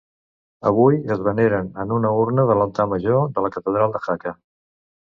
[0.69, 4.37] Avui es veneren en una urna de l'altar major de la Catedral de Jaca.